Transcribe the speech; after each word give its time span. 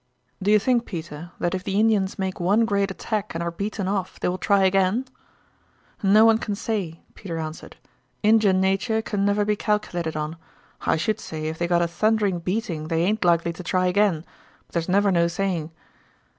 "Do 0.41 0.49
you 0.49 0.57
think, 0.57 0.87
Peter, 0.87 1.31
that 1.37 1.53
if 1.53 1.63
the 1.63 1.79
Indians 1.79 2.17
make 2.17 2.39
one 2.39 2.65
great 2.65 2.89
attack 2.89 3.35
and 3.35 3.43
are 3.43 3.51
beaten 3.51 3.87
off 3.87 4.19
they 4.19 4.27
will 4.27 4.39
try 4.39 4.63
again?" 4.63 5.05
"No 6.01 6.25
one 6.25 6.39
can 6.39 6.55
say," 6.55 7.01
Peter 7.13 7.37
answered. 7.37 7.75
"Injun 8.23 8.59
natur' 8.59 9.03
can't 9.03 9.21
never 9.21 9.45
be 9.45 9.55
calkilated 9.55 10.17
on. 10.17 10.37
I 10.87 10.97
should 10.97 11.19
say 11.19 11.49
if 11.49 11.59
they 11.59 11.67
got 11.67 11.83
a 11.83 11.87
thundering 11.87 12.39
beating 12.39 12.87
they 12.87 13.03
aint 13.03 13.23
likely 13.23 13.53
to 13.53 13.61
try 13.61 13.85
again; 13.85 14.25
but 14.65 14.73
there's 14.73 14.89
never 14.89 15.11
no 15.11 15.27
saying." 15.27 15.69